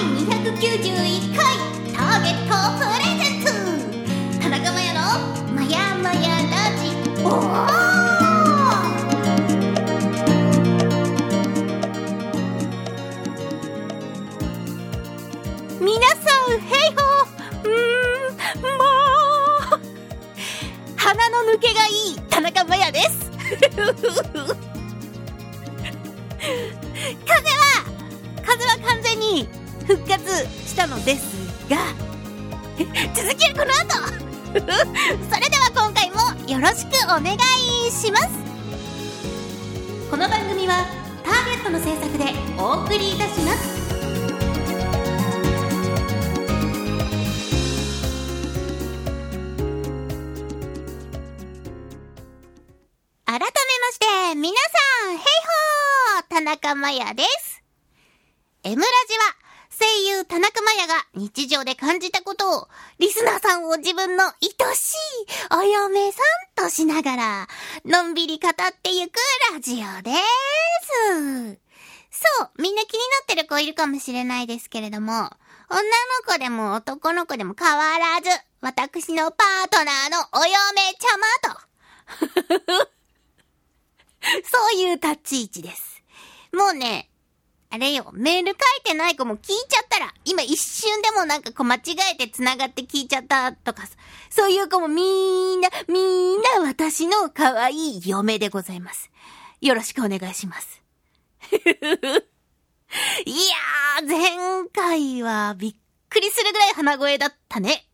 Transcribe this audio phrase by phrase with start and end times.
[0.00, 1.44] 291回
[1.92, 3.46] ターゲットプレゼント
[4.40, 5.00] 田中真也の
[5.52, 6.88] まやまやラジ
[7.22, 7.28] オ
[15.80, 17.64] 皆さんヘイホー。
[17.64, 17.70] うー
[18.58, 18.68] んも
[19.76, 19.80] う
[20.96, 23.30] 鼻の抜けがいい田中真也です。
[27.26, 27.64] 風は
[28.42, 29.59] 風は完全に
[29.90, 31.34] 復活したのです
[31.68, 31.78] が
[33.12, 34.20] 続きはこの後。
[34.54, 36.16] それでは今回も
[36.48, 38.28] よろしくお願いします。
[40.08, 40.86] この番組は
[41.24, 43.80] ターゲットの制作でお送りいたします。
[53.26, 53.50] 改めま
[53.90, 54.56] して皆
[55.02, 57.62] さんヘイホー田中真也です。
[58.62, 59.49] M ラジは
[59.80, 64.32] 声優田中真也が日常で感じたことをリスナーさんを自分の愛
[64.76, 64.96] しい
[65.58, 67.48] お嫁さんとしながら
[67.86, 69.12] のんびり語ってゆく
[69.54, 70.10] ラジオで
[71.50, 71.58] す。
[72.10, 75.32] そう、みんな気になってる子いるかもしれないですけれども、女の
[76.26, 78.28] 子でも男の子でも変わらず、
[78.60, 80.52] 私のパートナーのお嫁
[80.98, 82.84] ちゃまと、
[84.44, 86.02] そういう立ち位置です。
[86.52, 87.09] もうね、
[87.72, 91.80] あれよ、メール書いてない子も聞いちゃったら、今一瞬でもなんかこう間違
[92.12, 93.84] えて繋がって聞いちゃったとか、
[94.28, 99.08] そういう子もみんな、みんな私の可愛い嫁でございます。
[99.60, 100.82] よろしくお願いします。
[103.24, 105.74] いやー、前回はびっ
[106.08, 107.86] くりするぐらい鼻声だったね。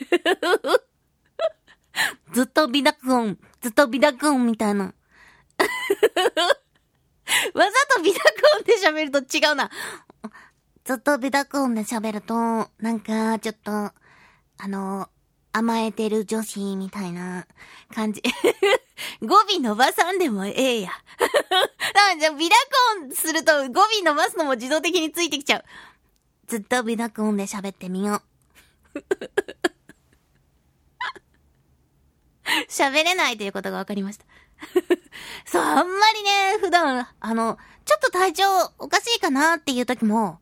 [2.32, 4.94] ずっと美濁音、ずっと美濁音みたいな。
[7.54, 8.20] わざと美濁
[8.56, 9.70] 音で喋ると違うな。
[10.84, 12.34] ずっと美濁音で喋ると、
[12.78, 13.94] なんか、ちょっと、あ
[14.66, 15.08] の、
[15.52, 17.46] 甘えてる女子みたいな
[17.94, 18.22] 感じ。
[19.22, 20.90] 語尾伸ばさんでもええや。
[22.18, 22.54] じゃあ美濁
[23.02, 25.64] 音すると語尾伸ばすのも自動的についてきちゃう。
[26.46, 28.22] ずっと美濁音で喋ってみよ
[28.94, 29.00] う。
[32.68, 34.24] 喋れないということが分かりました。
[35.50, 38.44] そう、あんまりね、普段、あの、ちょっと体調
[38.78, 40.38] おかしいかなっていう時も、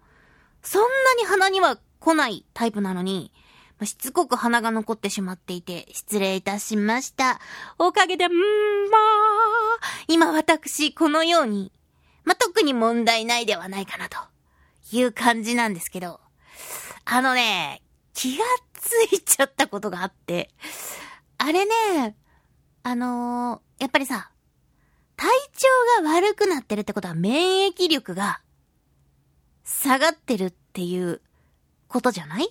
[0.62, 3.32] そんなに鼻には来ないタイプなのに、
[3.78, 7.40] ましつこく鼻が残ってしまっていて、失礼いたしました。
[7.78, 8.36] おかげで、んーま
[8.98, 11.72] あ、今私、このように、
[12.24, 14.18] まあ、特に問題ないではないかなと
[14.92, 16.20] いう感じなんですけど、
[17.06, 17.80] あのね、
[18.12, 18.44] 気が
[18.74, 20.50] ついちゃったことがあって、
[21.38, 22.14] あれね、
[22.82, 24.32] あのーやっぱりさ、
[25.18, 28.40] 体調が悪くなってるってことは免疫力が
[29.64, 31.20] 下がってるっていう
[31.88, 32.48] ことじゃない？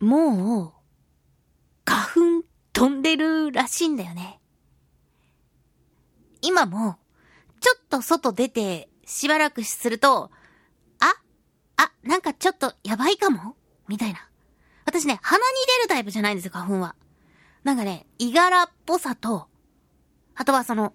[0.00, 0.72] もう、
[1.84, 4.40] 花粉飛んでるらしいんだよね。
[6.42, 6.96] 今も、
[7.60, 10.32] ちょっと外出てしばらくすると、
[10.98, 11.14] あ、
[11.76, 13.54] あ、なんかちょっとやばいかも？
[13.86, 14.28] みたいな。
[14.84, 15.44] 私ね、鼻に
[15.78, 16.96] 出るタイプじゃないんですよ、花粉は。
[17.62, 19.46] なんかね、いがらっぽさと、
[20.40, 20.94] あとはその、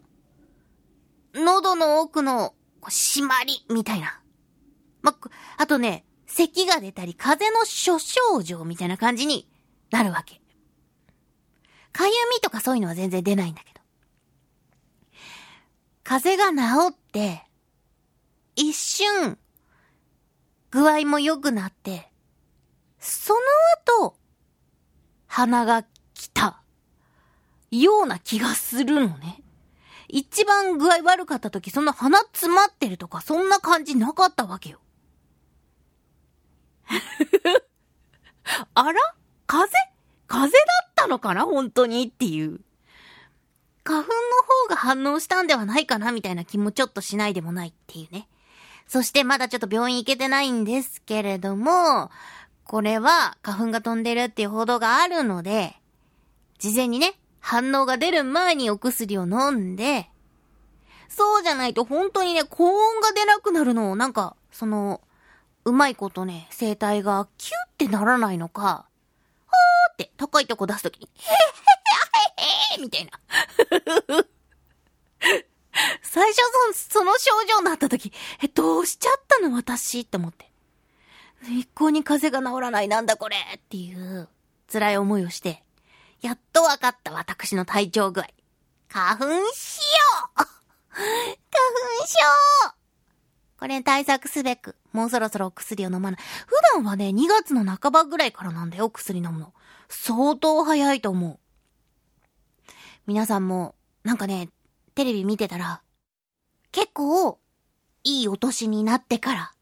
[1.34, 4.22] 喉の奥の締まりみたいな。
[5.02, 5.14] ま、
[5.58, 9.50] あとね、咳が出たり、風邪の諸症状みたいな感じに
[9.92, 10.42] なるわけ。
[11.92, 13.82] かゆみとかそういうのは全然出ないんだけど。
[16.06, 17.44] 風邪が治って、
[18.56, 19.38] 一瞬、
[20.72, 22.10] 具合も良くなって、
[22.98, 23.40] その
[24.06, 24.16] 後、
[25.28, 25.84] 鼻が
[26.14, 26.63] 来た、
[27.82, 29.42] ような気がするのね。
[30.08, 34.80] 一番具合悪かった時、そんな鼻詰まってるとか、そんな感じなかったわけよ。
[38.76, 39.00] あら？
[39.48, 39.72] 風？
[40.28, 41.46] 風だったのかな？
[41.46, 42.60] 本当にっていう。
[43.84, 44.14] 花粉の
[44.68, 48.28] 方が反応したんではないかなみたいな気もちょっとしないでもないっていうね。
[48.88, 52.12] そしてまだちょっと病院行けてないんですけれども、
[52.64, 55.76] これは花粉が飛んでるっていう報道があるので、
[56.60, 60.10] 事前にね、反応が出る前にお薬を飲んで、
[61.10, 65.02] そうじゃないと本当にね、高音が出なくなるのを、なんか、その、
[65.66, 71.34] うまいことね、声帯がキュッてならないのか、はーって高いとこ出すときに、へへ
[72.76, 73.12] へへへみたいな。
[76.02, 76.38] 最初
[76.74, 80.50] そその症状になったとき、え、どうしちゃったの私って思って。
[81.50, 84.30] 一向に風邪が治らないなんだこれっていう
[84.72, 85.62] 辛い思いをして、
[86.24, 88.28] やっと分かった私の体調具合。
[88.88, 89.32] 花粉症
[90.36, 90.54] 花粉
[92.08, 92.74] 症
[93.60, 96.20] これ対策すべく、もうそろそろお薬を飲まない。
[96.48, 99.54] 普段はね、2月の半ばぐらいからなんだよ、薬飲むの。
[99.90, 101.40] 相当早いと思う。
[103.06, 103.76] 皆さんも、
[104.06, 104.48] なんかね、
[104.96, 105.82] テレビ見てたら、
[106.72, 107.38] 結構、
[108.06, 109.54] いいお年になってから、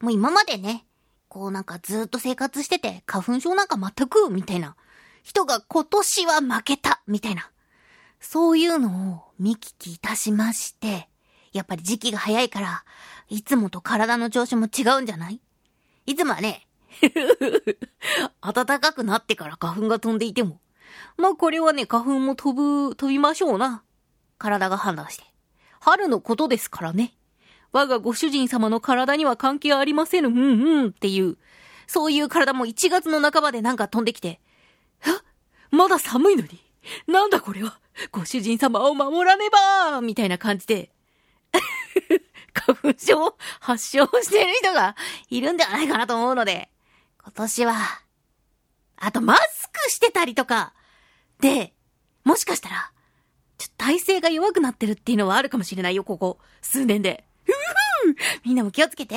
[0.00, 0.86] もう今までね、
[1.28, 4.76] こうなんかずっと生活してて、花粉症なんか全く、みたいな、
[5.22, 7.50] 人が今年は負けた、みたいな。
[8.20, 11.08] そういうのを見聞きいたしまして、
[11.52, 12.84] やっぱり時期が早いから、
[13.28, 15.40] いつもと体の調子も違うんじゃない？
[16.06, 16.66] いつもはね、
[18.40, 20.60] 暖かくなってから花粉が飛んでいても、
[21.16, 22.54] まあこれはね、花粉も飛
[22.88, 23.82] ぶ、飛びましょうな。
[24.38, 25.24] 体が判断して。
[25.80, 27.14] 春のことですからね。
[27.72, 31.38] 我がご主人様の体には関係ありませぬ、うんうんっていう、
[31.86, 34.40] そういう体も1月の半ばでなんか飛んできて、
[35.70, 36.60] まだ寒いのに、
[37.06, 37.78] なんだこれは、
[38.10, 40.90] ご主人様を守らねばみたいな感じで、
[42.52, 43.36] 花粉症？
[43.60, 44.96] 発症してる人が
[45.28, 46.70] いるんではないかなと思うので、
[47.22, 47.74] 今年は、
[48.96, 50.74] あとマスクしてたりとか、
[51.40, 51.72] で、
[52.24, 52.92] もしかしたら、
[53.58, 57.24] ちょっと体勢が弱くなってるっていうのはあるかもしれないよ、ここ、数年で。
[58.44, 59.16] みんなも気をつけて。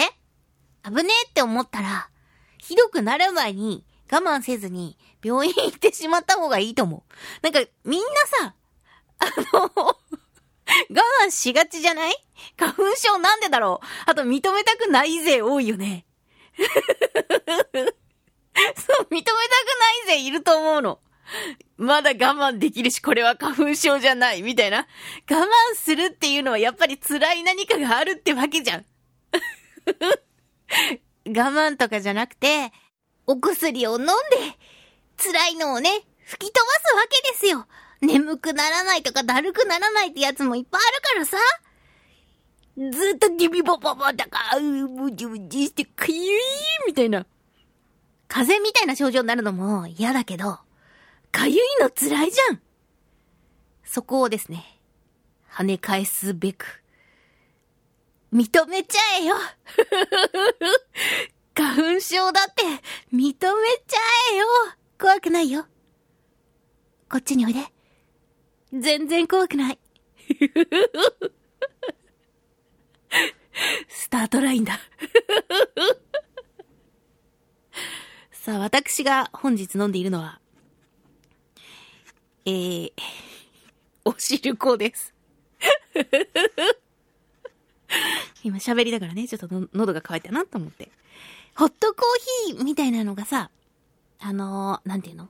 [0.83, 2.09] 危ねえって思ったら、
[2.57, 7.03] ひどくなる前に我慢せずに病院行ってしまった方がいいと思う。
[7.41, 8.07] なんか、みんな
[8.49, 8.55] さ、
[9.19, 9.95] あの我
[11.25, 12.13] 慢しがちじゃない？
[12.57, 13.85] 花粉症なんでだろう？
[14.09, 16.05] あと認めたくないぜ多いよね。
[16.57, 16.67] そう、
[19.09, 20.99] 認めたくないぜいると思うの。
[21.77, 24.87] まだ我慢できるし、これは花粉症じゃない、みたいな。
[25.29, 25.45] 我慢
[25.75, 28.85] するっていうのはやっぱり辛い何かがあるってわけじゃん。
[31.25, 32.71] 我慢とかじゃなくて、
[33.25, 34.11] お薬を飲んで、
[35.17, 35.89] 辛いのをね、
[36.25, 37.67] 吹き飛ばすわけですよ。
[38.01, 41.37] 眠くならないとかだるくならないってやつもいっぱいあるからさ。
[42.75, 46.41] ずっとギビボボボだか、うむじむじしてくゆい
[46.87, 47.25] みたいな。
[48.27, 50.59] 風邪みたいな症状になるのも嫌だけど、
[51.31, 52.61] かゆいの辛いじゃん
[53.83, 54.79] そこをですね、
[55.51, 56.81] 跳ね返すべく、
[58.33, 59.35] 認めちゃえよ
[61.53, 62.52] 花粉症だっ
[63.13, 63.49] 認めちゃ
[64.33, 64.45] えよ
[64.99, 65.67] 怖くないよ
[67.11, 67.59] こっちにおいで。
[68.73, 69.77] 全然怖くない。
[73.87, 74.79] スタートラインだ
[78.33, 80.41] さあ、私が本日飲んでいるのは、
[82.45, 82.91] えー、
[84.05, 85.13] おしるこです。
[88.43, 90.89] 今喋りだからね、ちょっと喉が渇いたなと思って。
[91.55, 93.49] ホットコーヒーみたいなのがさ、
[94.19, 95.29] あのー、なんていうの？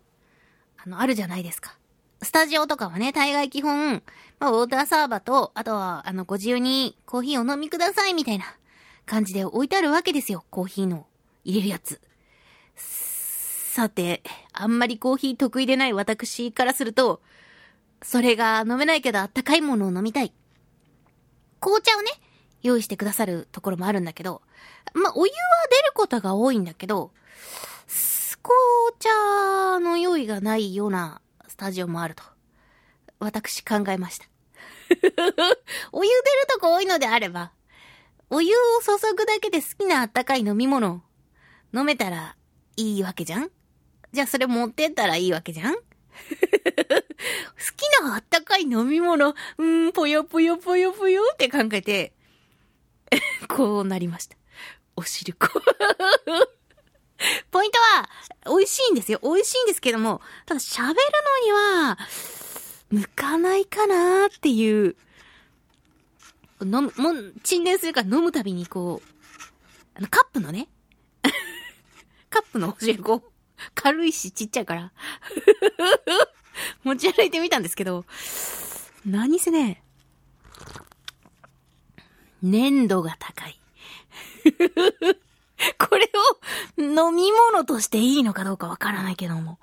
[0.85, 1.77] あの、あるじゃないですか。
[2.21, 4.01] スタジオとかはね、大概基本、
[4.39, 8.45] まあ、ウォーターサーバーと、あとは、あの、ご自由にコーヒーをお飲みくださいみたいな
[9.05, 10.45] 感じで置いてあるわけですよ。
[10.49, 11.05] コーヒーの
[11.43, 11.99] 入れるやつ。
[12.75, 14.23] さて、
[14.53, 17.21] あんまりコーヒー得意でない私からすると、
[18.01, 20.31] それが飲めないけどあったかいものを飲みたい。
[21.59, 22.11] 紅茶をね、
[22.63, 24.41] 用意してくださるところもあるんだけど、
[24.93, 25.37] まあ、お湯は
[25.69, 27.11] 出ることが多いんだけど、
[28.41, 28.53] 紅
[28.99, 32.23] 茶の用意がないようなスタジオもあると。
[33.19, 34.25] 私考えました。
[35.93, 37.53] お湯出るとこ多いのであれば、
[38.29, 41.01] お湯を注ぐだけで好きなあったかい飲み物
[41.73, 42.35] 飲めたら
[42.75, 43.49] いいわけじゃん？
[44.11, 45.73] じゃあそれ持ってったらいいわけじゃん？
[45.75, 45.79] 好
[47.77, 52.13] きなあったかい飲み物、うーん、ぽよぽよぽよぽよって考えて、
[53.47, 54.37] こうなりました。
[54.95, 55.47] おしるこ。
[57.51, 58.09] ポイントは、
[58.45, 59.19] 美味しいんですよ。
[59.23, 60.95] 美味しいんですけども、ただ喋るの
[61.45, 61.97] には、
[62.89, 64.95] 向かないかなっていう、
[66.61, 69.09] 飲む、もう、沈殿するから飲むたびにこう、
[69.95, 70.67] あの、カップのね、
[72.29, 73.23] カップのおしるこ、
[73.73, 74.91] 軽いしちっちゃいから
[76.83, 78.05] 持ち歩いてみたんですけど、
[79.05, 79.83] 何せね、
[82.43, 83.59] 粘度が高い。
[85.79, 86.11] これ
[86.77, 89.57] を飲み物としていいのかどうかわからないけども。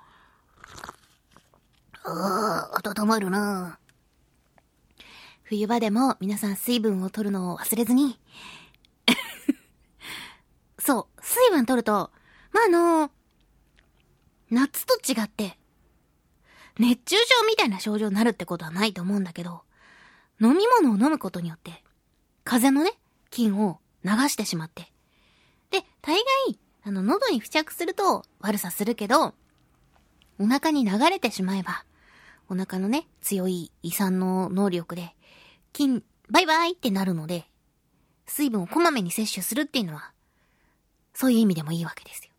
[2.03, 3.77] ああ、温まるな
[5.43, 8.19] 冬場でも皆さん水分を取るのを忘れずに。
[10.79, 12.11] そう、水分取ると、
[12.51, 13.11] まあ、あの
[14.49, 15.59] 夏と違って、
[16.79, 19.61] 熱中症みたいな症状になるってことはないと思うんだけど、
[20.41, 21.83] 飲み物を飲むことによって、
[22.43, 22.97] 風邪のね、
[23.29, 24.91] 菌を流してしまって。
[25.69, 26.15] で、大
[26.47, 29.33] 概、あの、喉に付着すると悪さするけど、
[30.39, 31.85] お腹に流れてしまえば、
[32.49, 35.15] お腹のね、強い胃酸の能力で、
[35.73, 37.45] 菌、バイバイってなるので、
[38.25, 40.11] 水分をこまめに摂取するっていうのは、
[41.13, 42.31] そういう意味でもいいわけですよ。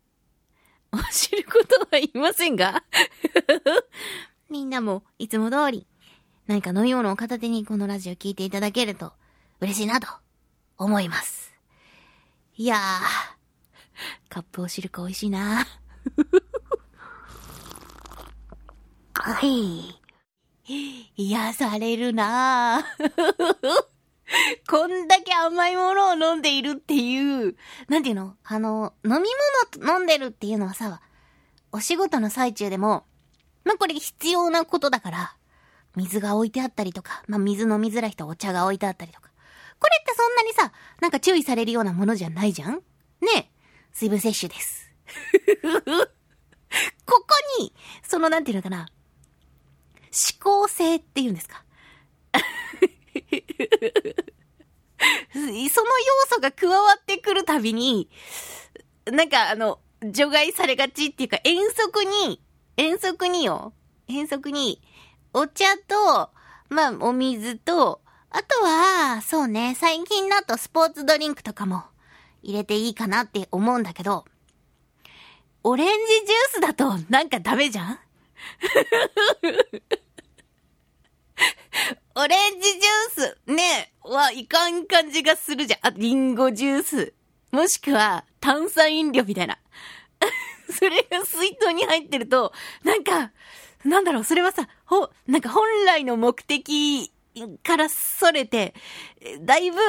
[1.11, 2.83] 知ることは言いませんが？
[4.49, 5.87] みんなもいつも通り
[6.47, 9.13] 何か飲み物を片手にこのラジオ聞いていただけると
[9.61, 10.07] 嬉しいなと
[10.77, 11.53] 思います。
[12.55, 12.79] いやー、
[14.29, 15.65] カップお汁粉美味しいな
[19.13, 19.99] はい。
[21.15, 22.83] 癒されるな
[24.69, 27.55] こんだけ甘いものを飲んでいるっていう、
[27.87, 28.35] なんていうの？
[28.43, 29.29] あの、飲み
[29.77, 31.01] 物飲んでるっていうのはさ、
[31.71, 33.05] お仕事の最中でも、
[33.63, 35.35] まあ、これ必要なことだから、
[35.95, 39.29] 水が置いてあったりとか、まあ、水飲みづらい人はお茶が置いてあったりとか。
[39.83, 40.71] これってそんなにさ、
[41.01, 42.75] なんか注意されるようなものじゃないじゃん？
[43.21, 43.51] ね
[43.91, 44.89] 水分摂取です。
[47.05, 47.27] ここ
[47.59, 48.87] に、そのなんていうのかな、
[50.39, 51.65] 思考性っていうんですか？
[55.33, 55.39] そ
[55.83, 58.09] の要素が加わってくるたびに、
[59.05, 62.41] なんかあの、除外されがちっていうか、遠足に、
[62.77, 63.73] 遠足によ、
[64.07, 64.81] 遠足に、
[65.33, 66.29] お茶と、
[66.69, 68.01] まあ、お水と、
[68.35, 71.83] あとは、そうね、最近だとスポーツドリンクとかも
[72.41, 74.25] 入れていいかなって思うんだけど、
[75.63, 77.99] オレンジジュースだとなんかダメじゃん？
[82.15, 85.79] オレンジジュース、ね、はいかん感じがするじゃん。
[85.87, 87.13] あ、リンゴジュース。
[87.51, 89.59] もしくは、炭酸飲料みたいな。
[90.73, 92.51] それが水筒に入ってると、
[92.83, 93.31] なんか、
[93.83, 97.12] なんだろう、それはさ、ほ、なんか本来の目的
[97.63, 98.73] からそれて、
[99.41, 99.79] だいぶ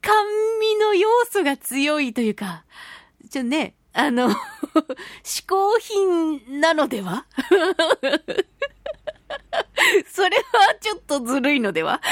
[0.00, 0.12] 甘
[0.60, 2.64] 味の要素が強いというか、
[3.30, 4.30] ちょね、あの、
[5.22, 7.26] 嗜好品なのでは？
[10.06, 10.42] それは
[10.80, 12.00] ちょっとずるいのでは？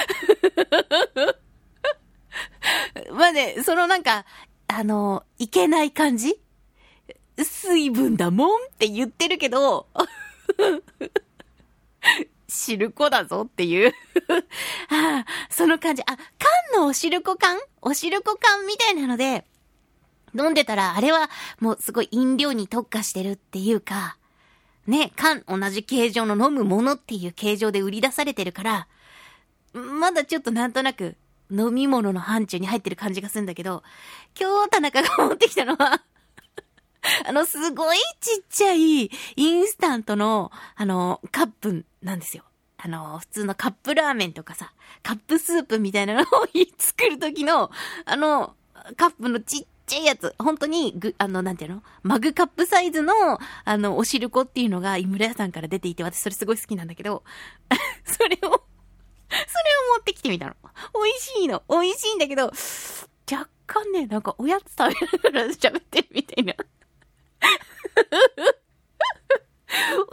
[3.12, 4.24] まあね、そのなんか、
[4.68, 6.40] あの、いけない感じ？
[7.38, 9.86] 水分だもんって言ってるけど、
[12.48, 13.94] シルコだぞっていう
[14.90, 16.02] ああ、その感じ。
[16.02, 16.16] あ、缶
[16.80, 17.58] のおしるこ缶？
[17.80, 19.46] おしるこ缶みたいなので、
[20.38, 24.18] 飲んでたら、あれはもうすごい飲料に特化してるっていうか、
[24.86, 28.88] ね、缶同じ形状の飲むものっていう形状で売り出されてるから、
[29.72, 31.16] まだちょっとなんとなく
[31.50, 33.82] 飲み物の範疇に入ってる感じがするんだけど、
[34.38, 36.02] 今日田中が持ってきたのは
[37.26, 42.44] あの、すごいちっちゃいインスタントの、あの、カップなんですよ。
[42.78, 46.24] あの、普通のカップラーメンとかさ、カップスープみたいなのを
[46.78, 47.70] 作るときの、
[48.04, 48.56] あの、
[48.96, 51.82] カップのちっちゃいやつ、本当に、ぐ、あの、なんていうの？
[52.02, 53.14] マグカップサイズの、
[53.64, 57.22] あの、おしるこっていうのが、井村屋さんから出ていて、私それすごい好きなんだけど、
[58.04, 58.62] それを、それを持
[60.00, 60.54] ってきてみたの。
[60.94, 61.62] 美味しいの。
[61.68, 62.52] 美味しいんだけど、
[63.30, 64.92] 若干ね、なんかおやつ食
[65.22, 66.54] べながら喋ってるみたいな。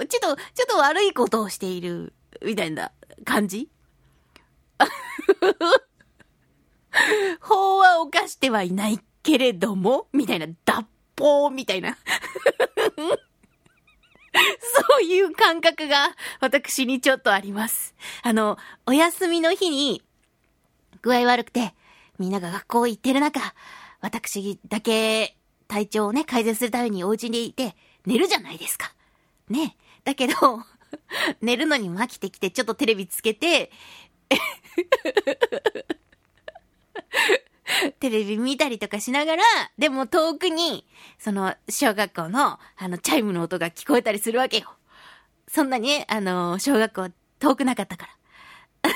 [0.07, 0.36] ちょっと、ちょっ
[0.67, 2.91] と悪いことをしている、みたいな
[3.25, 3.69] 感じ？
[7.41, 10.86] 法は犯してはいないけれども、みたいな、脱
[11.17, 11.98] 法みたいな。
[14.62, 17.95] そういう感覚が私にちょっとあります。
[18.24, 20.03] あの、お休みの日に
[21.01, 21.74] 具合悪くて
[22.17, 23.53] みんなが学校行ってる中、
[24.01, 25.36] 私だけ
[25.69, 28.91] 体調をね、改善するためにお家にいて寝るじゃないですか。
[29.49, 29.77] ね。
[30.03, 30.33] だけど、
[31.41, 33.71] 寝るのにも飽きてきてちょっとテレビつけて、
[37.99, 39.43] テレビ見たりとかしながら、
[39.77, 40.88] でも遠くに、
[41.19, 44.73] その、小学校の、あの、チャイムの音が聞こえたりするわけよ。
[45.47, 48.09] そんなに、あの、小学校遠くなかったか
[48.83, 48.91] ら。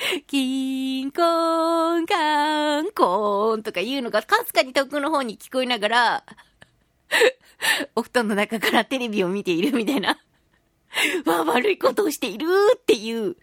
[0.26, 6.24] キンコーン、カーン、コーンとか言うのがかすかに遠くの方に聞こえながら、
[7.94, 10.18] お布団の中からテレビを見ているみたいな。
[11.26, 13.36] わ、悪いことをしているっていう、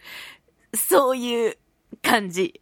[0.74, 1.58] そういう
[2.02, 2.60] 感じ。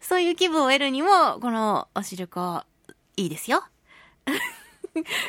[0.00, 2.64] そういう気分を得るにも、このお汁粉、
[3.16, 3.62] いいですよ。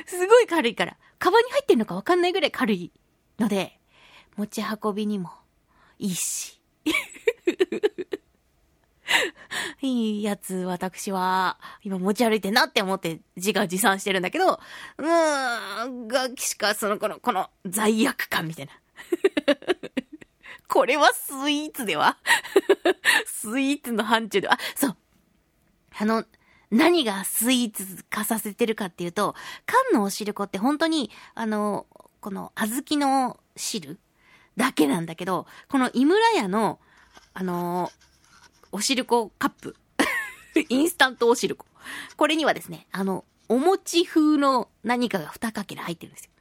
[0.07, 0.97] すごい軽いから。
[1.19, 2.91] カバンに入ってんのかわかんないぐらい軽い
[3.37, 3.78] ので、
[4.39, 5.31] 持ち運びにも
[5.97, 6.61] いいし。
[9.81, 14.53] いいやつ、私は、今持ち歩いてなって思って自画自賛してるんだけど、
[14.97, 18.71] うーん、が、しか、その、この、この罪悪感みたいな。
[20.69, 22.17] これはスイーツでは？
[23.25, 24.97] スイーツの範疇では、そう。
[25.97, 26.23] あの、
[26.71, 31.87] 何がスイーツ化させてるかっていうと、缶のお汁粉って本当に、あの、
[32.21, 33.99] この小豆の汁
[34.59, 36.79] だけなんだけど、この井村屋の、
[37.33, 38.09] あのー
[38.71, 39.75] おしるこカップ。
[40.69, 41.65] インスタントおしるこ。
[42.17, 46.31] これにはですね、あの、お餅風の何かが2かけら入ってるんですよ。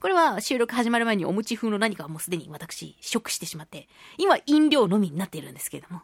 [0.00, 6.02] これは収録始まる前にお餅風の何かはもうすでに私、食してしまって、今飲料のみになっているんですけれども、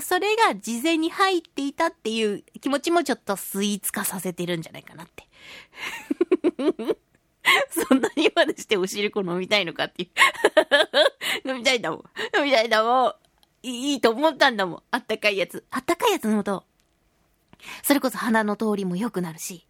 [0.00, 5.28] それが事前に入っていたっていう気持ちもちょっとスイーツ化させてるんじゃないかなって。
[7.70, 10.10] そんなにまでしておしるこ飲みたいのかっていう。
[11.44, 12.02] 飲みたいんだもん。
[12.36, 13.14] 飲みたいんだもん。
[13.62, 14.82] いいと思ったんだもん。
[14.90, 15.64] あったかいやつ。
[15.70, 16.64] あったかいやつ飲むと、
[17.82, 19.66] それこそ鼻の通りも良くなるし、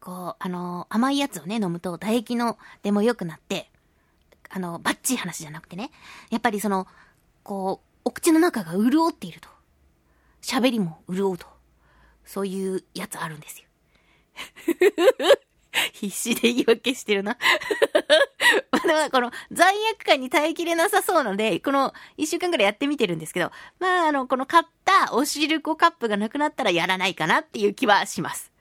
[0.00, 3.70] こう、あの甘いやつをね、飲むと唾液の出も良くなって、
[4.50, 5.90] あの、バッチリ話じゃなくてね、
[6.30, 6.86] やっぱりその、
[7.42, 9.48] こう、お口の中が潤っていると。
[10.40, 11.46] 喋りも潤うと。
[12.24, 13.66] そういうやつあるんですよ。
[15.98, 17.36] 必死で言い訳してるな。
[18.70, 23.50] まあでもこの罪悪感に耐えきれなさそうなので、この一週間くらいやってみてるんですけど、
[23.80, 28.52] まああの、この買ったおしるこカップがなくなったらやらないかなっていう気はします。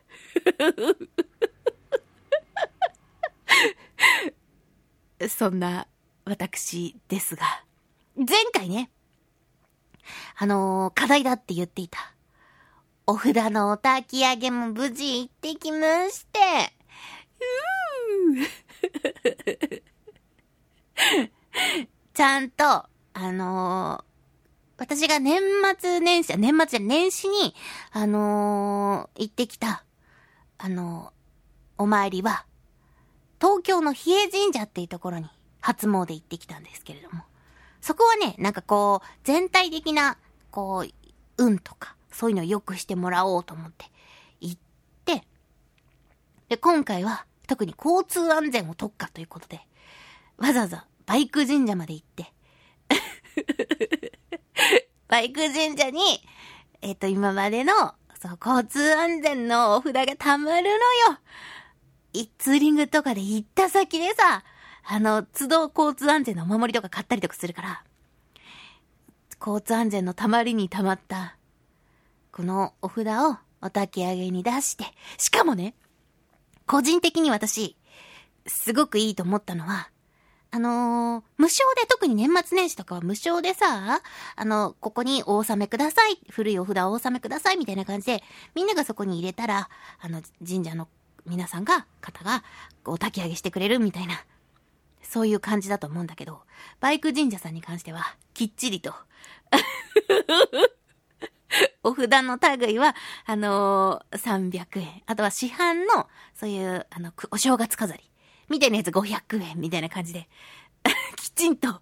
[5.29, 5.87] そんな
[6.25, 7.63] 私ですが、
[8.15, 8.89] 前回ね、
[10.37, 12.13] あのー課題だって言っていた。
[13.09, 16.39] お札のお焚き上げも無事行ってきまして、
[22.13, 22.89] ちゃんと、あ
[23.31, 24.07] のー
[24.79, 25.41] 私が年
[25.79, 27.55] 末年始、年末じゃ年始に、
[27.91, 29.83] あのー行ってきた、
[30.57, 32.45] あのーお参りは、
[33.39, 35.29] 東京の比叡神社っていうところに
[35.61, 37.23] 初詣行ってきたんですけれども、
[37.81, 40.17] そこはね、なんかこう、全体的な、
[40.49, 40.91] こう、
[41.37, 43.85] 運とか、そういうのを良くしてもらおうと思って
[44.41, 44.61] 行っ
[45.05, 45.23] て、
[46.49, 49.61] で、今回は特に交通安全を特化ということで、
[50.37, 52.33] わざわざバイク神社まで行って、
[55.07, 56.21] バイク神社に、
[56.81, 57.73] えっ、と、今までの、
[58.21, 61.19] そう、交通安全のお札が貯まるのよ。
[62.13, 64.43] いツーリングとかで行った先でさ、
[64.83, 67.83] あの、都道交通安全のお守りとか買ったりとかするから、
[69.39, 71.37] 交通安全のたまりにたまった、
[72.31, 74.85] このお札をお焚き上げに出して、
[75.17, 75.75] しかもね、
[76.67, 77.77] 個人的に私、
[78.45, 79.89] すごくいいと思ったのは、
[80.51, 84.01] あのー無償で、特に年末年始とかは無償でさ、
[84.35, 86.19] あの、ここにお納めください。
[86.29, 87.57] 古いお札をお納めください。
[87.57, 90.87] みたいな感じで、みんながそこに入れたら、あの、神社の
[91.25, 92.43] 皆さんが、方が、
[92.85, 94.23] お焚き上げしてくれるみたいな、
[95.01, 96.41] そういう感じだと思うんだけど、
[96.79, 98.93] バイク神社さんに関しては、きっちりと、
[101.83, 105.03] お札の類は、あのー300円。
[105.05, 108.11] あとは市販の、そういう、あの、お正月飾り。
[108.49, 110.29] みたいなやつ500円みたいな感じで、
[111.17, 111.81] きちんと、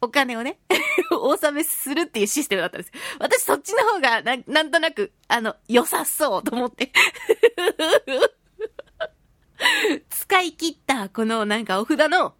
[0.00, 0.58] お金をね、
[1.10, 2.92] お納めするっていうシステムだったんです。
[3.18, 6.92] 私そっちの方がな、なんとなく、あの、良さそうと思って。
[10.10, 12.34] 使い切った、このなんかお札の、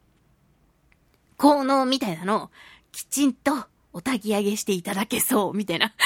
[1.39, 2.51] 効能みたいなのを、
[2.93, 3.53] きちんと
[3.93, 5.95] お焚き上げしていただけそう、みたいな。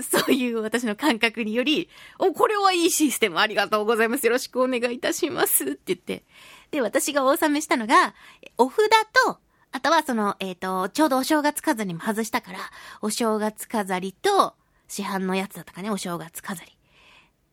[0.00, 4.26] そういう私の感覚により、お、これはいいシステムありがとうございます。
[4.26, 5.64] よろしくお願いいたします。
[5.64, 6.24] って言って。
[6.70, 8.14] で、私がお納めしたのが、
[8.58, 8.88] お札
[9.24, 9.40] と、
[9.72, 12.58] あとはその、えっ、と、ちょうどお正月飾りも外したから、
[13.00, 14.54] お正月飾りと、
[14.88, 16.78] 市販のやつだったかね、お正月飾り。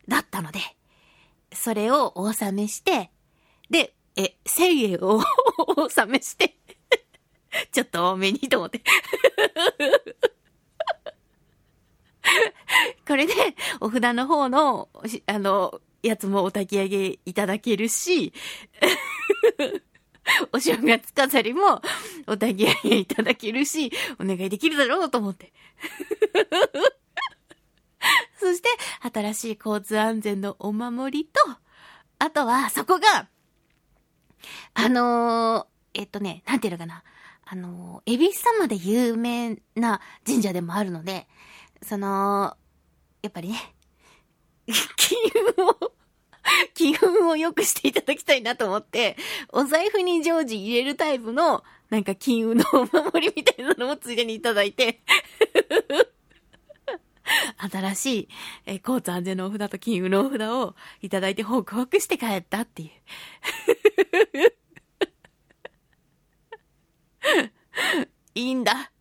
[0.08, 0.60] だったので、
[1.54, 3.12] それをお納めして、
[3.70, 5.22] で、え、1000円を
[5.78, 6.56] お納めして、
[7.72, 8.82] ちょっと多めにと思って。
[13.08, 13.34] これで、
[13.80, 14.90] お札の方の、
[15.28, 18.34] あの、やつもお焚き上げいただけるし、
[20.52, 21.82] お正月飾りも
[22.28, 25.52] お焚き上げいただけるし、お願いできるだろうと思って。
[28.40, 28.70] そして、
[29.14, 31.40] 新しい交通安全のお守りと、
[32.20, 33.28] あとは、そこが、
[34.74, 37.04] あのーえっとね、なんていうのかな。
[37.48, 41.28] あのー、恵比寿様で有名な神社でもあるので、
[41.82, 42.58] その、
[43.22, 43.76] やっぱりね、
[44.98, 45.18] 金
[45.58, 45.78] 運を、
[46.74, 49.16] 金運を良くしていただきたいなと思って、
[49.50, 55.02] お財布に常時入れるタイプの、なんか金運のお守りみたいなのもついでにいただいて、
[57.72, 58.30] 新しい、
[58.66, 62.92] えー交通安全のお札と金運のお札をいただいてホクホクして帰ったっていう。
[68.36, 68.92] いいんだ。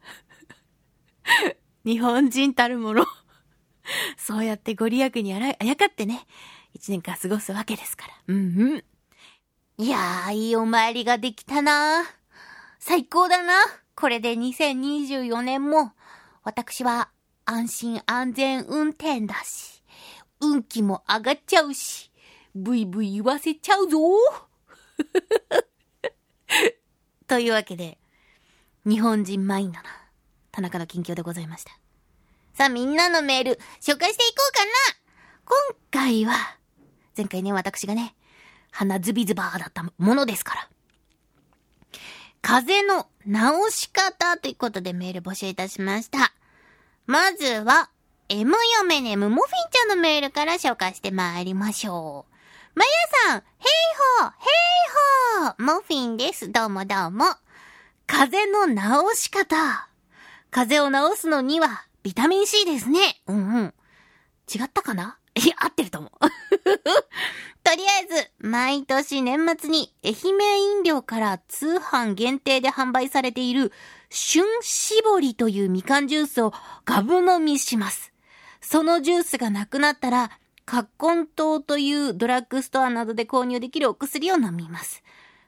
[1.85, 3.07] 日本人たるもの。
[4.17, 6.27] そうやってご利益にあらあやかってね、
[6.73, 8.15] 一年間過ごすわけですから。
[8.29, 8.41] うんう
[8.77, 8.85] ん。
[9.77, 12.05] いやー、いいお参りができたな
[12.79, 13.55] 最高だな。
[13.95, 15.93] これで2024年も、
[16.43, 17.11] 私は
[17.45, 19.83] 安心安全運転だし、
[20.41, 22.11] 運気も上がっちゃうし、
[22.55, 23.99] ブイブイ言わせちゃうぞ
[27.27, 27.99] というわけで、
[28.87, 29.85] 日本人マインドな
[30.53, 31.73] 田中の近況でございました。
[32.55, 34.71] さあみんなのメール紹介していこうかな
[35.45, 35.57] 今
[35.91, 36.57] 回は、
[37.17, 38.15] 前回ね、私がね、
[38.71, 40.69] 鼻ズビズバーだったものですから。
[42.43, 46.35] 風の直し方ということでメール募集いたしました。
[47.07, 47.91] まずは、
[48.29, 52.34] M 嫁ネムモフィンちゃんのメールから紹介してまいりましょう。
[52.75, 52.91] まや
[53.29, 53.71] さん、ヘイ
[54.21, 56.51] ホー、ヘイホー、モフィンです。
[56.51, 57.25] どうもどうも。
[58.05, 59.89] 風の直し方。
[60.51, 63.23] 風邪を治すのには、ビタミン C ですね。
[63.29, 63.75] うんうん。
[64.53, 65.19] 違ったかな？
[65.37, 66.11] いや、合ってると思う。
[67.63, 73.73] とりあえず、毎年年末に愛媛飲料から通販限定で販売されている
[74.11, 76.53] 旬搾りというみかんジュースを
[76.85, 78.13] ガブ飲みします。
[78.61, 80.31] そのジュースがなくなったら、
[80.67, 85.03] カッコン糖というドラッグストアなどで購入できるお薬を飲みます。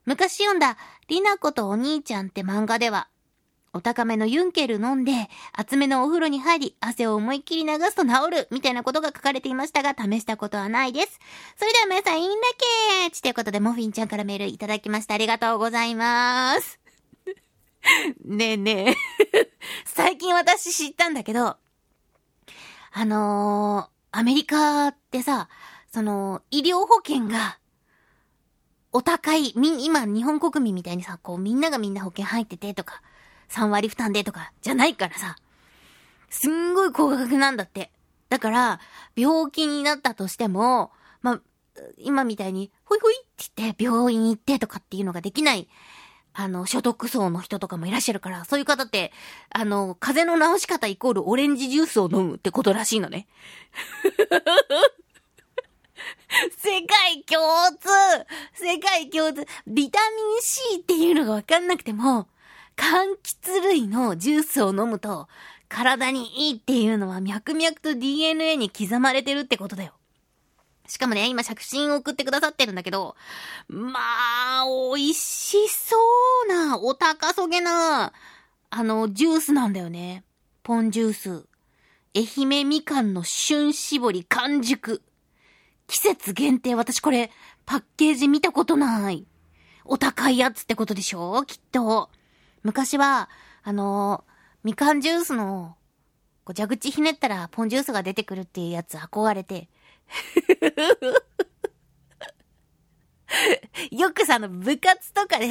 [0.05, 0.76] 昔読んだ、
[1.09, 3.09] リナコとお兄ちゃんって漫画では、
[3.72, 5.12] お高めのユンケル飲んで、
[5.52, 11.18] 厚めのお風呂に入り、汗を思いっきり流すと治る、みたいなことが書かれていましたが、試したことはないです。
[11.57, 12.37] それでは皆さん、いいんだ
[13.00, 15.14] けーちということで、モフィンちゃんからメールいただきました。
[15.14, 16.79] ありがとうございます。
[18.24, 18.96] ねえね
[19.33, 19.50] え
[19.85, 21.57] 最近私知ったんだけど、
[22.92, 25.50] あのー、アメリカってさ、
[25.92, 27.59] その、医療保険が、
[28.90, 33.02] お高い、み、今、日本国民みたいにさ、こう、みんながみんな保険入っててとか、
[33.50, 35.37] 3割負担でとか、じゃないからさ、
[36.31, 37.90] すんごい高額なんだって。
[38.31, 38.81] だから、
[39.16, 41.42] 病気になったとしても、ま、
[41.98, 45.68] 今みたいに、ほいほいって言って、病院行ってとかっていうのができない、
[46.38, 49.11] あの、所得層の人とかもいらっしゃるから、そういう方って、
[49.49, 53.27] あの、風邪の治し方イコールオレンジジュースを飲むってことらしいのね。
[56.59, 57.42] 世界共
[57.79, 57.88] 通
[58.53, 62.29] 世界共通ビタミン C っていうのがわかんなくても、
[62.77, 65.29] 柑橘類のジュースを飲むと、
[65.70, 69.95] 体にいいっていうのは脈々と DNA に刻まれてるってことだよ。
[70.88, 73.16] しかもね、今写真を送ってくださってるんだけど、
[73.68, 74.01] ま
[74.61, 75.96] あ、美味しそ
[76.46, 78.12] うな、お高そげな、
[78.70, 80.25] あの、ジュースなんだよね。
[80.62, 81.46] ポンジュース。
[82.14, 82.27] 愛
[82.61, 85.03] 媛みかんの旬絞り完熟。
[85.87, 87.31] 季節限定、私これ、
[87.64, 89.27] パッケージ見たことない。
[89.85, 91.44] お高いやつってことでしょ？
[91.44, 92.11] きっと。
[92.62, 93.29] 昔は、
[93.62, 94.25] あの、
[94.64, 95.77] みかんジュースの、
[96.44, 99.68] こう蛇口ひねったらポンジュースが出てくるっていうやつ憧れて。
[103.90, 105.51] よくさ、あの、部活とかで、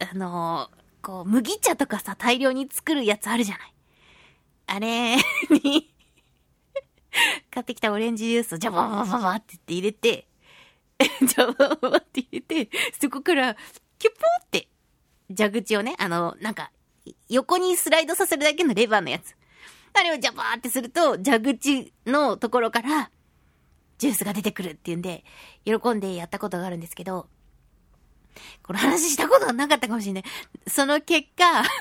[0.00, 0.70] あの、
[1.02, 3.74] こう、麦茶とかさ、大量に作るやつあるじゃない。
[4.66, 5.22] あれに
[7.50, 10.28] 買ってきたオレンジジュースをジャババババってって入れて、
[10.98, 12.68] ジャバババって入れて、
[13.00, 13.56] そこから、
[13.98, 14.68] キュポーって
[15.36, 16.70] 蛇口をね、あの、なんか、
[17.28, 19.34] 横にスライドさせるだけのレバーのやつ。
[19.94, 23.10] あれをジャバーってすると、蛇口のところから、
[23.98, 25.24] ジュースが出てくるっていうんで、
[25.64, 27.28] 喜んでやったことがあるんですけど、
[28.62, 30.24] この話したことはなかったかもしれない。
[30.68, 31.64] その結果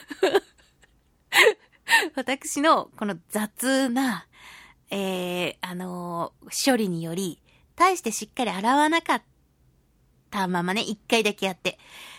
[2.16, 4.28] 私のこの雑な、
[4.90, 7.42] えー、あのー、処理により、
[7.76, 9.22] 大してしっかり洗わなかっ
[10.32, 11.78] たままね、一回だけやって、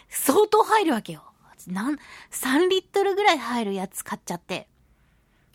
[0.08, 1.24] 相当入るわけよ。
[1.66, 1.98] なん、
[2.30, 4.68] 3リットルぐらい入るやつ買っちゃって。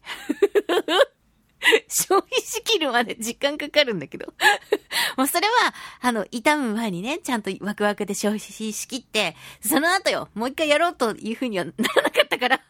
[1.87, 4.33] 消費しきるまで時間かかるんだけど。
[5.17, 12.61] もうそれは、あの、痛む前にね、ちゃんとワクワクで消費しきって、その後よ、もう一回やろうというふうにはならなかったから。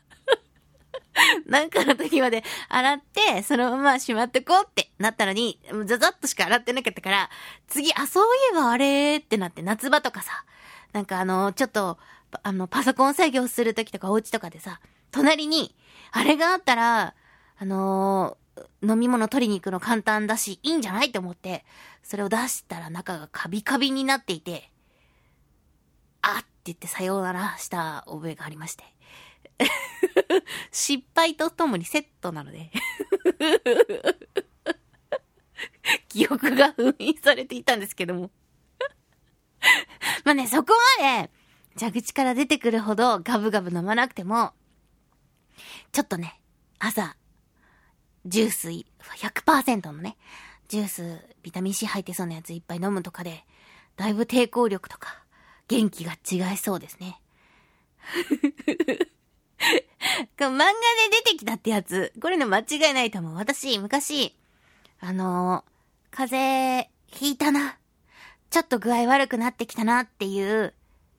[1.46, 7.30] なんかの時まで洗って、そのまましまってこうってなったのに、ザザッとしか洗ってなかったから、
[7.68, 10.44] 次、あ、そういえばあれってなって夏場とかさ、
[10.92, 11.98] なんかあの、ちょっと、
[12.42, 14.80] あの、パソコン作業するときとかお家とかでさ、
[15.12, 15.76] 隣に、
[16.12, 17.14] あれがあったら、
[17.58, 18.43] あのー、
[18.82, 21.66] 飲み物取りに行くの簡単だし、いいんじゃないと思って、
[22.04, 24.70] それを出したら中がカビカビになっていて、
[26.22, 28.84] あって言ってさようならした覚えがありまして。
[30.72, 32.72] 失敗とともにセットなので
[36.10, 38.32] 記憶が封印されていたんですけども
[40.26, 41.32] まあね、そこまで、
[41.80, 44.54] 蛇口から出てくるほどガブガブ飲まなくても、
[45.92, 46.42] ちょっとね、
[46.80, 47.16] 朝、
[48.26, 50.18] ジュース100%のね、
[50.68, 53.44] ジュース、ビタミン C 入ってそうなやついっぱい飲むとかで、
[53.98, 55.24] だいぶ抵抗力とか、
[55.68, 57.20] 元気が違いそうですね。
[60.38, 60.74] こ漫画で
[61.24, 63.36] 出てきたってやつ、これの間違いないと思う。
[63.36, 64.36] 私、昔、
[65.00, 67.78] あのー、風邪、ひいたな。
[68.50, 70.74] ちょっと具合悪くなってきたなっていう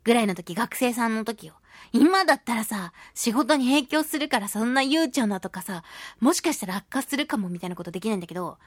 [0.05, 1.55] ぐらいの時、学生さんの時よ。
[1.93, 5.85] 今だったらさ、仕事に影響するからそんな悠長なとかさ、
[6.21, 8.59] もしかしたら悪化するかもみたいなことできないんだけど、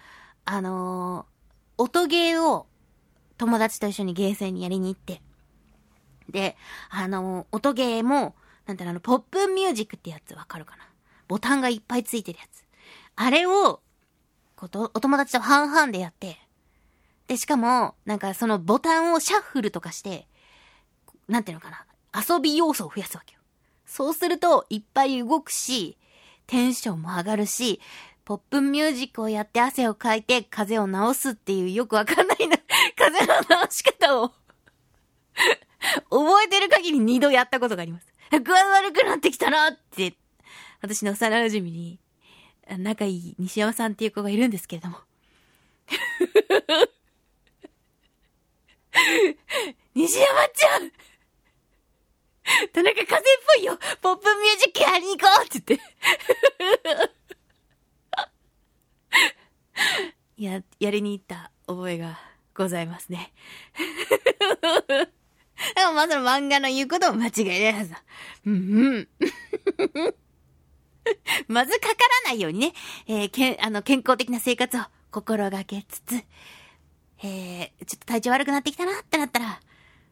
[0.45, 2.67] あのー、音ゲーを
[3.37, 5.21] 友達と一緒にゲーセンにやりに行って、
[6.29, 6.57] で、
[6.89, 10.83] あのー、音ゲーも、なんていうの、ポップミュージックってやつわかるかな？
[11.27, 12.63] ボタンがいっぱいついてるやつ。
[13.15, 13.81] あれを、
[14.55, 16.37] こと、お友達と半々でやって、
[17.27, 20.27] で、しかも、なんかそのボタンをシャッフルとかして、
[21.27, 21.85] なんていうのかな？
[22.13, 23.39] 遊び要素を増やすわけよ。
[23.85, 25.97] そうすると、いっぱい動くし、
[26.45, 27.79] テンションも上がるし、
[28.25, 32.57] ポップミュージックをやって汗をかいて風邪を治すっていうよくわかんないな、
[32.97, 34.33] 風邪の治し方を
[36.09, 38.07] 覚えてる限り二度やったことがあります。
[38.31, 40.17] 具合悪くなってきたなって、
[40.81, 41.99] 私の幼馴染に、
[42.77, 44.97] 仲いい西山さんっていう子がいるんですけれども。
[49.95, 50.91] 西山ちゃん
[52.73, 53.23] 田中風っ
[53.55, 55.87] ぽいよポップミュージックやりに行こうって言って
[60.37, 62.19] や、やりに行った覚えが
[62.55, 63.33] ございますね。
[65.75, 68.03] でもまず漫画の言うことも間違いないはずだ。
[68.45, 69.09] うんうん。
[71.47, 72.73] まずかからないようにね、
[73.07, 76.23] えー、けあの、健康的な生活を心がけつつ、
[77.23, 79.59] えー、ちょっと体調悪くなってきたなってなったら、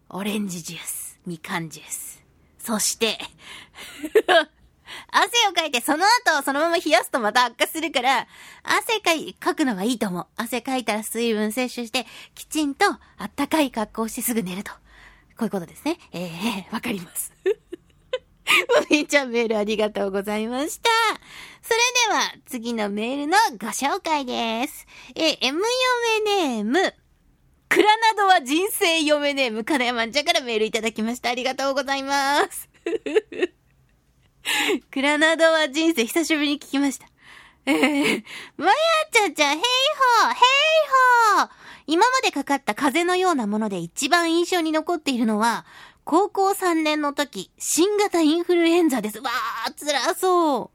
[0.09, 2.24] オレンジジュース、みかんジュース。
[2.65, 3.19] そして、
[5.11, 8.27] 汗をかいてその後そのまま冷やすとまた悪化するから、
[8.63, 10.27] 汗かい、かくのはいいと思う。
[10.35, 14.71] 汗かいたら水分摂取して、きちんとあったかい格好をしてすぐ寝ると。
[14.71, 14.77] こ
[15.41, 15.99] ういうことですね。
[16.11, 17.33] ええー、わかります。
[17.45, 20.89] もみちゃんメールありがとうございました。
[21.61, 21.77] それ
[22.09, 24.87] では、次のメールのご紹介です。
[25.13, 25.61] えー、M
[26.23, 26.93] 嫁ネーム、
[27.69, 31.29] クラナドは人生嫁ネーム、金山ちゃんからメールいただきました。
[31.29, 32.69] ありがとうございます。
[34.91, 37.07] クラナドは人生久しぶりに聞きました。
[37.65, 38.23] えー、
[38.57, 38.73] まや
[39.11, 39.61] ちゃちゃん、ヘイ
[40.21, 40.37] ホー、ヘイ
[41.37, 41.49] ホー
[41.87, 45.65] 今までかかった風のようなもので一番印象に残っているのは、
[46.03, 49.19] 高校3年の時、新型インフルエンザです。
[49.19, 50.71] わー、辛そ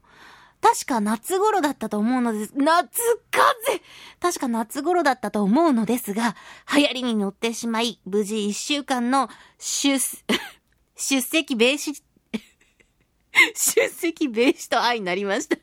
[0.61, 2.53] 確か夏頃だったと思うのです。
[2.55, 3.81] 夏風
[4.19, 6.35] 確か夏頃だったと思うのですが、
[6.73, 9.99] 流行りに乗ってしまい、無事1週間の出、
[10.95, 12.01] 出席停止、
[13.55, 15.57] 出席停止と愛になりました。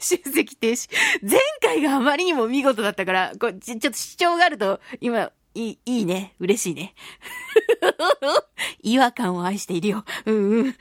[0.00, 0.88] 出席停止。
[1.22, 6.34] 前回があまりにも見事だったから、こちちょっと主張があると、今、いい、いいね。
[6.38, 6.94] 嬉しいね。
[8.82, 10.04] 違和感を愛しているよ。
[10.26, 10.76] うんうん。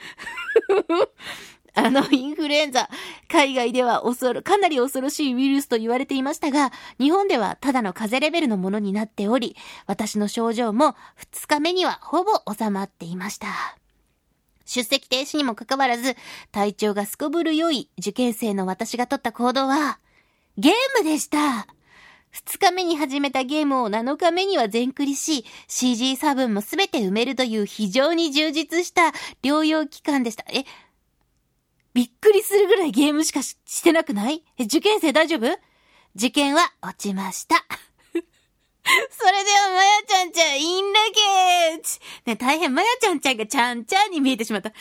[1.78, 2.90] あの、インフルエンザ、
[3.28, 10.96] 海外では恐ろ、かなり恐ろしいウイルスと言われていましたが、日本ではただの風邪レベルのものになっており、私の症状も
[11.34, 13.48] 2日目にはほぼ収まっていました。
[14.66, 16.16] 出席停止にもかかわらず、
[16.52, 20.00] 体調がすこぶる良い受験生の私が取った行動は、
[20.58, 21.68] ゲームでした
[22.32, 30.44] 二日目に始めたゲームを7日目には全クリし、CG 差分もすべて埋めるという非常に充実した療養期間でした。
[30.52, 30.66] え、
[31.96, 35.48] びっくりするぐらいゲームしかししてなくない、受験生大丈夫？
[36.16, 37.56] 受験は落ちました。
[38.84, 44.74] それでは、まやちゃんちゃん、インラゲージね、大変、まやちゃんちゃんがちゃんちゃんに見えてしまった。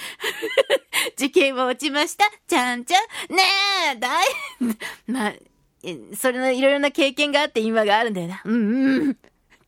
[1.15, 2.29] 受験は落ちました。
[2.49, 3.03] ちゃんちゃん。
[3.35, 3.45] ね
[3.93, 4.25] え、大
[4.59, 4.79] 変。
[5.07, 5.33] まあ、
[6.17, 8.43] それのいろいろな経験があって今があるんだよな。
[8.45, 9.19] うんうん。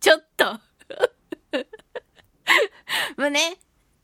[0.00, 0.58] ちょっと。
[3.16, 3.56] もうね、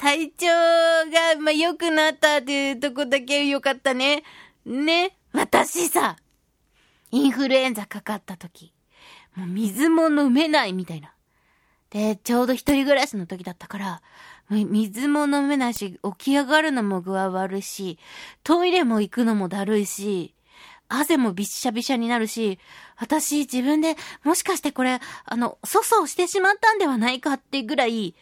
[0.02, 4.24] 体調が、ま、良くなったっていうとこだけ良かったね。
[4.66, 5.16] ね。
[5.32, 6.16] 私さ、
[7.12, 8.72] インフルエンザかかった時、
[9.36, 11.14] もう水も飲めないみたいな。
[11.90, 14.02] で、ちょうど一人暮らしの時だったから、
[14.50, 17.96] 水も飲めないし、起き上がるのも具合悪いし、
[18.42, 20.34] トイレも行くのもだるいし、
[20.88, 22.58] 汗もびっしゃびしゃになるし、
[22.96, 28.16] 私自分でもしかしてこれ、あの、粗相してしまったんではないかってぐらい、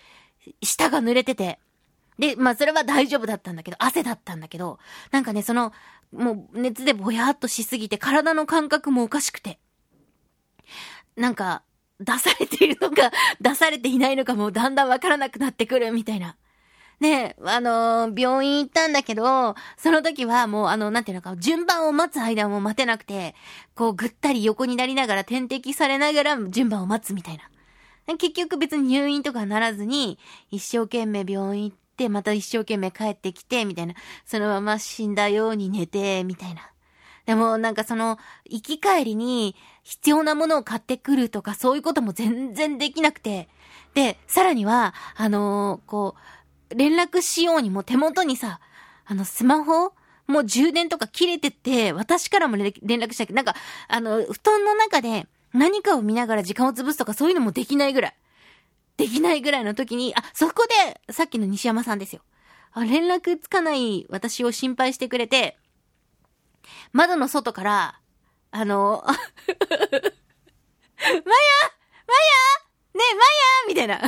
[0.62, 1.58] 舌が濡れてて。
[2.20, 4.78] で、まあそれは大丈夫だったんだけど、汗だったんだけど、
[5.10, 5.72] なんかね、その、
[6.12, 9.58] もう熱でぼやっとしすぎて体の感覚もおかしくて。
[11.16, 11.62] なんか、
[11.98, 16.36] 出されているのか、 出されていないのかもだんだんわからなくなってくるみたいな。
[17.00, 23.34] で、あのー病院行ったんだけど、その時はもうあの、なんていうのか、順番を待つ間も待てなくて、
[23.74, 27.44] こうぐったり横になりながら点滴されながら順番を待つみたいな。
[28.18, 30.18] 結局別に入院とかならずに、
[30.50, 33.94] 一生懸命病院行って、また一生懸命帰ってきて、みたいな。
[34.24, 36.62] そのまま死んだように寝て、みたいな。
[37.26, 43.48] でもなんかその、行き帰りに必要なものを買ってくるとかそういうことも全然できなくて。
[43.92, 46.14] で、さらには、あのーこ
[46.70, 48.60] う、連絡しようにも手元にさ、
[49.04, 49.92] あの、スマホ
[50.26, 53.54] もう充電とか切れてて、私からも連絡したけど、なんか、
[53.88, 58.14] あの、布団の中で何かを見ながら時間を潰すとかそういうのもできないぐらい。
[59.00, 60.66] できないぐらいの時に、あ、そこ
[61.06, 62.20] で、さっきの西山さんですよ。
[62.72, 65.56] あ、連絡つかない私を心配してくれて、
[66.92, 68.00] 窓の外から、
[68.50, 69.16] あの、 マヤ
[71.06, 71.24] マヤ
[72.92, 74.02] ねえ、マヤみたいな。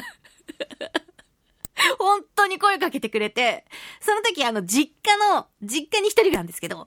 [1.98, 3.64] 本当に声かけてくれて、
[4.00, 6.87] その時あの、実家の、実家に一人なんですけど、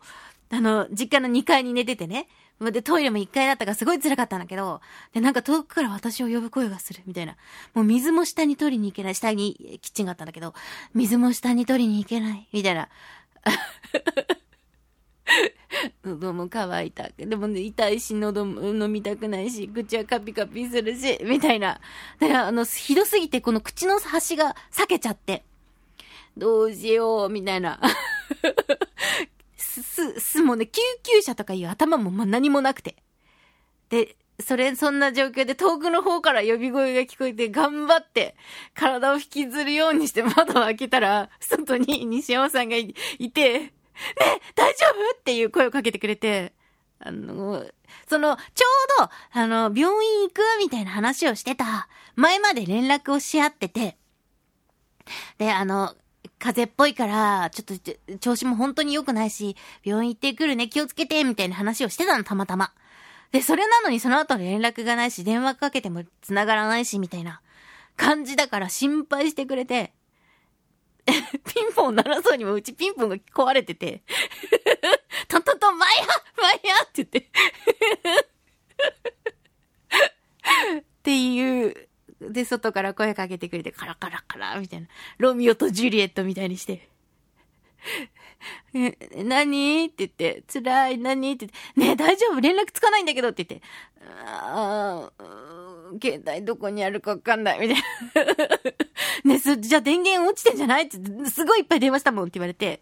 [0.51, 2.27] あの、実家の2階に寝ててね。
[2.61, 4.79] で、トイレも1階だったからすごい辛かったんだけど、
[5.13, 7.35] で、なんか遠くから私を呼ぶ声がする、みたいな。
[7.73, 9.15] もう水も下に取りに行けない。
[9.15, 10.53] 下にキッチンがあったんだけど、
[10.93, 12.87] 水も下に取りに行けない、みたいな。
[16.03, 17.09] 喉も渇いた。
[17.17, 21.81] でもね、痛いし、喉も飲みたくないし、口はカピカピするし、みたいな。
[22.19, 25.43] だから、あの、ひどすぎて、この口の端が裂けちゃって、
[26.37, 27.79] どうしよう、みたいな。
[29.83, 32.95] す、す、す、もうね、救急車とかいう頭もま何もなくて。
[33.89, 38.35] で、それ、そんな状況で遠くの方から呼び声が聞こえて、頑張って、
[38.73, 42.93] 体を引きずるようにして窓を開けたら、外に西山さんがい
[43.31, 43.71] て、ね、
[44.55, 45.17] 大丈夫？
[45.17, 46.53] っていう声をかけてくれて、
[46.99, 47.65] あの、
[48.09, 48.65] その、ちょ
[48.99, 53.97] うど、あの、病院行くみたいな話をしてた、前まで連絡をし合ってて、
[55.37, 55.95] で、あの、
[56.45, 62.71] 風邪っぽいから、ちょっと、調子も本当に良くないし、病院行ってくるね、気をつけて、みたいな話をしてたの、たまたま。
[63.31, 67.41] で、それなのにその後連絡がないし、電話かけても繋がらないし、みたいな
[67.97, 69.93] 感じだから心配してくれて、
[71.07, 74.03] ピンポン鳴らそうにもうちピンポンが壊れてて、
[75.27, 76.05] トントントン、マイヤ
[76.43, 77.31] マイヤって言って。
[80.79, 81.89] っていう、
[82.31, 84.87] で、外から声かけてくれて、カラカラカラ、みたいな。
[85.17, 86.89] ロミオとジュリエットみたいにして。
[88.73, 89.85] え、何？
[89.85, 91.33] って言って、辛い、何？
[91.33, 92.41] って言って、ねえ、大丈夫？
[92.41, 93.67] 連絡つかないんだけどって言って、
[94.07, 95.23] あー
[95.91, 98.35] うん携帯どこにあるかわかんない、みたいな。
[99.23, 100.85] ねえ、そ、じゃあ電源落ちてんじゃない？
[100.85, 100.97] って、
[101.29, 102.81] すごいいっぱい電話したもんって言われて、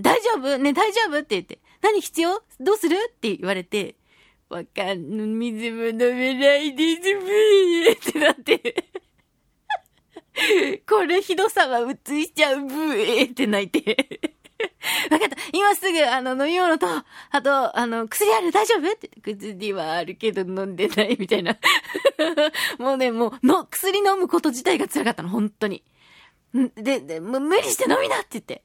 [0.00, 0.58] 大丈夫？
[0.58, 1.18] ね、大丈夫？
[1.18, 2.42] って言って、何必要？
[2.60, 2.96] どうする？
[3.10, 3.96] って言われて、
[4.50, 8.90] わかん、水も飲めないです、ブーってなって。
[10.88, 14.20] これひどさは映しちゃう、ブーって泣いて。
[15.08, 15.36] わかった。
[15.52, 16.86] 今すぐ、あの、飲み物と、
[17.30, 19.08] あと、あの、薬ある大丈夫って。
[19.22, 21.56] 薬はあるけど飲んでない、みたいな。
[22.78, 25.84] もうね、もう、の、薬飲むこと自体が辛かったの、本当に。
[26.74, 28.62] で、で、無理して飲みなって言って。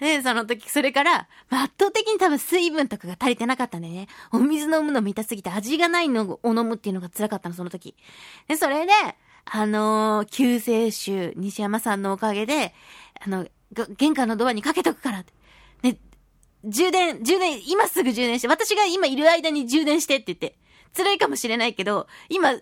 [0.00, 7.94] で、その時、それから、圧倒的に多分水分とかが足りてなかったんでね、お水飲むの見たすぎて味がないのを飲むっていうのが辛かったの、その時。
[8.48, 8.92] で、それで、
[9.44, 12.74] あのー救世主、西山さんのおかげで、
[13.20, 13.46] あの、
[13.98, 15.32] 玄関のドアにかけとくからって。
[15.82, 15.98] ね、
[16.64, 20.56] 充電、充電、今すぐ充電して、私が今いる間に充電してって言って、
[20.96, 22.52] 辛いかもしれないけど、今、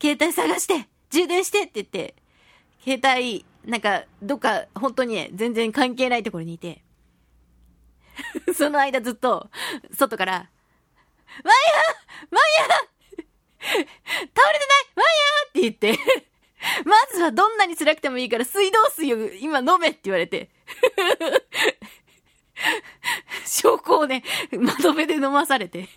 [0.00, 2.14] 携帯探して、充電してって言って、
[2.84, 6.82] 携帯、なんか、どっか、本当にね、全然関係ないところにいて、
[8.56, 9.50] その間ずっと、
[9.92, 10.50] 外から、
[11.44, 12.28] マイヤー!
[12.30, 12.68] マイヤー!
[13.68, 14.86] 倒れてない!
[14.96, 15.48] マイヤー!
[15.50, 15.98] って言って、
[16.88, 20.48] まずはどんなに辛くてもいいから水道水を今飲めって言われて、
[23.44, 25.90] 証拠をね、窓辺で飲まされて。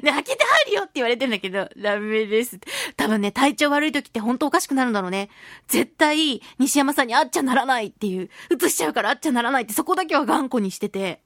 [0.10, 2.58] 開けて入るよって言われてんだけど、ダメです。
[2.96, 5.28] 多分ね、体調悪い時って本当おかしくなるんだろうね。
[5.68, 11.20] 絶対、西山さんに会っちゃならないっていう、映しちゃうからあっちゃならないってそこだけは頑固にしてて。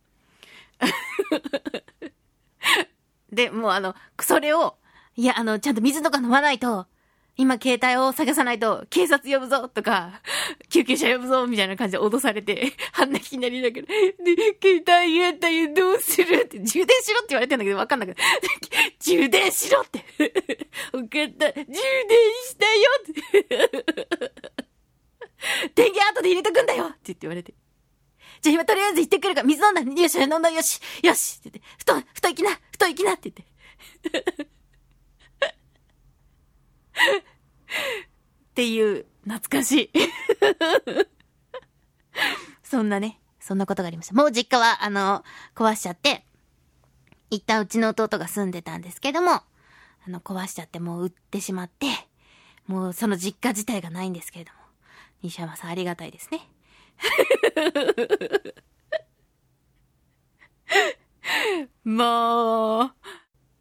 [3.32, 4.76] で、もうあの、それを、
[5.16, 6.86] いや、あの、ちゃんと水とか飲まないと、
[7.40, 10.22] 今携帯を探さないと、警察呼ぶぞとか、
[10.70, 18.20] 救急車呼ぶぞみたいな感じで脅されて、 半泣きになりながら、で、携帯やったよ、どうするって、充電しろって言われてんだけど、わかんなくて、
[18.98, 19.98] 充電しろって。
[20.92, 21.74] わかった、充電
[22.48, 23.22] したよって。
[25.76, 27.54] 電源後で入れとくんだよって言って言われて。
[28.40, 34.57] じゃあ今とりあえず行ってくるから、水飲んだよし、飲んだよし、よしって言って、布団、布団行きな、布団行きなって言って。
[38.50, 39.92] っていう、懐かしい。
[42.62, 44.14] そんなね、そんなことがありました。
[44.14, 45.24] もう実家は、あの、
[45.54, 46.24] 壊しちゃって、
[47.30, 49.44] 一旦うちの弟が住んでたんですけども、あ
[50.06, 51.86] の、壊しちゃってもう売ってしまって、
[52.66, 54.58] もうその実家自体がないんですけれども、
[55.22, 56.40] 西山さんありがたいですね。
[61.84, 62.92] もう、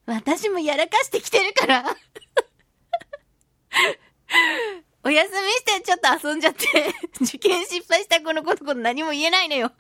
[0.06, 1.86] 私もやらかしてきてるから
[5.04, 6.66] お休みしてちょっと遊んじゃって
[7.22, 9.72] 受験失敗した子のことこと何も言えないのよ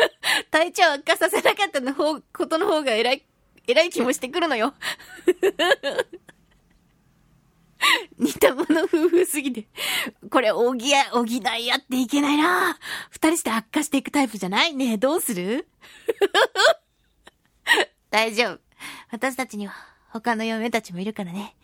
[0.50, 3.26] 体調悪化させなかったの方、ことの方が偉い、
[3.66, 4.74] 偉い気もしてくるのよ
[8.18, 9.66] 似た者夫婦すぎて。
[10.30, 12.78] これ、おぎや、おぎないやっていけないな
[13.10, 15.66] 二人して悪化していくタイプじゃないねどうする？
[18.10, 18.60] 大丈夫。
[19.10, 19.74] 私たちには
[20.10, 21.54] 他の嫁たちもいるからね。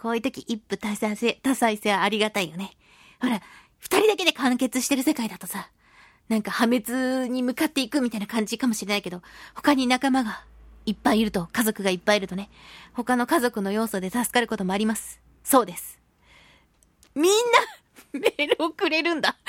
[0.00, 2.72] こういう時一夫多妻制、多妻制ありがたいよね。
[3.20, 3.40] ほら、
[3.78, 5.70] 二人だけで完結してる世界だとさ、
[6.28, 9.22] なんか破滅に向かっていくみたいな感じかもしれないけど、
[9.54, 10.42] 他に仲間が
[10.86, 12.50] いっぱいいると、家族がいっぱいいるとね、
[12.92, 15.20] 他の家族の要素で助かることもあります。
[15.42, 15.98] そうです。
[17.14, 17.32] みん
[18.12, 19.36] な、メールをくれるんだ。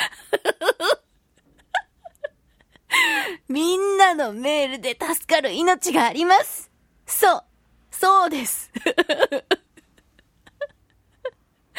[3.47, 6.71] みんなのメールで助かる命があります。
[7.05, 7.43] そう。
[7.91, 8.71] そうです。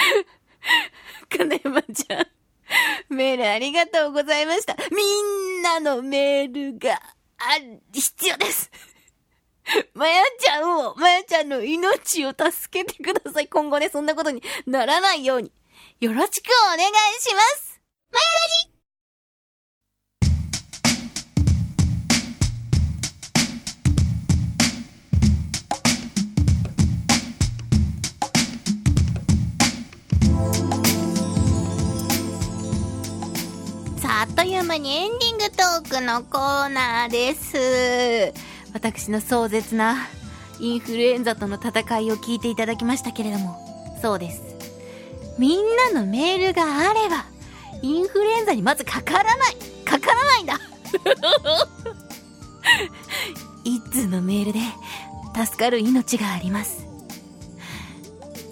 [1.28, 2.26] 金山ちゃん、
[3.14, 4.76] メールありがとうございました。
[4.90, 5.02] み
[5.58, 7.58] んなのメールが、あ、
[7.92, 8.70] 必要です。
[9.94, 13.48] まやちゃんを、まやちゃんの命を助けてください。
[13.48, 15.52] 今後ね、そんなことにならないように。
[16.00, 16.80] よろしくお願い
[17.20, 17.80] します。
[18.10, 18.69] まやらじ
[34.20, 38.34] あっという間にエンディングトークのコーナーです。
[38.74, 40.08] 私の壮絶な
[40.58, 43.56] インフルエンザとの戦いを聞いていただきましたけれども、
[44.02, 44.42] そうです。
[45.38, 45.60] みん
[45.94, 47.24] なのメールがあれば、
[47.80, 49.54] インフルエンザにまずかからない
[49.86, 50.60] かからないんだ
[53.64, 54.58] 一通のメールで
[55.46, 56.86] 助かる命があります。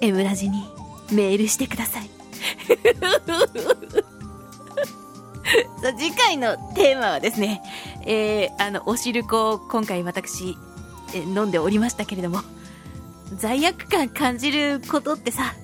[0.01, 0.65] エムラジに
[1.13, 2.09] メールしてください。
[5.83, 7.63] さあ、次回のテーマはですね、
[8.05, 10.57] えー、あの、おしるこを今回私、
[11.15, 12.41] え飲んでおりましたけれども、
[13.37, 15.55] 罪悪感感じることってさ、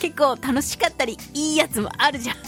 [0.00, 2.36] 結構楽しかったり、いいやつもあるじゃん。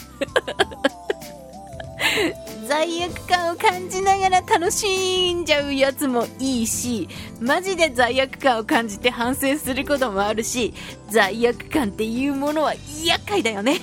[2.69, 7.09] 罪悪感を感じながら楽しんじゃうやつもいいし、
[7.41, 10.75] マジで罪悪感を感じて反省することもあるし、
[11.09, 12.75] 罪悪感っていうものは
[13.05, 13.81] 厄介だよね。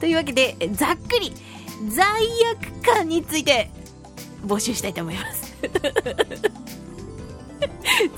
[0.00, 1.32] というわけで、ざっくり、
[1.88, 2.04] 罪
[2.52, 3.70] 悪感について
[4.46, 5.52] 募集したいと思います。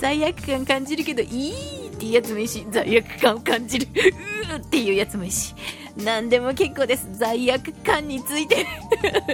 [0.00, 5.54] 罪悪感感じるけどいいっていうやつもいいし罪悪感を感じるうーっていうやつもいいし
[5.96, 7.08] 何でも結構です。
[7.12, 8.66] 罪悪感について。